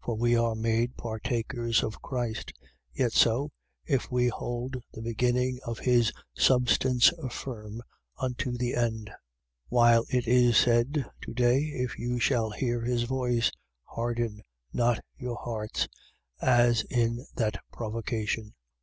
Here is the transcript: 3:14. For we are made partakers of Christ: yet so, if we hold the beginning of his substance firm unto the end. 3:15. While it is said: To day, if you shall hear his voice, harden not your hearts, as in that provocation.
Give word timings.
3:14. 0.00 0.04
For 0.04 0.14
we 0.16 0.36
are 0.36 0.54
made 0.54 0.96
partakers 0.98 1.82
of 1.82 2.02
Christ: 2.02 2.52
yet 2.92 3.14
so, 3.14 3.50
if 3.86 4.10
we 4.12 4.28
hold 4.28 4.76
the 4.92 5.00
beginning 5.00 5.58
of 5.64 5.78
his 5.78 6.12
substance 6.34 7.10
firm 7.30 7.80
unto 8.18 8.58
the 8.58 8.74
end. 8.74 9.06
3:15. 9.08 9.14
While 9.68 10.04
it 10.10 10.28
is 10.28 10.58
said: 10.58 11.10
To 11.22 11.32
day, 11.32 11.60
if 11.76 11.98
you 11.98 12.20
shall 12.20 12.50
hear 12.50 12.82
his 12.82 13.04
voice, 13.04 13.50
harden 13.84 14.42
not 14.74 15.02
your 15.16 15.36
hearts, 15.38 15.88
as 16.42 16.82
in 16.90 17.24
that 17.36 17.56
provocation. 17.72 18.52